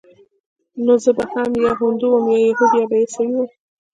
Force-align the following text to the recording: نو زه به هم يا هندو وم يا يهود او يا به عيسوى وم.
نو 0.83 0.93
زه 1.03 1.11
به 1.17 1.25
هم 1.33 1.51
يا 1.63 1.71
هندو 1.79 2.07
وم 2.09 2.25
يا 2.33 2.39
يهود 2.47 2.69
او 2.73 2.79
يا 2.81 2.85
به 2.89 2.97
عيسوى 3.01 3.27
وم. 3.37 3.47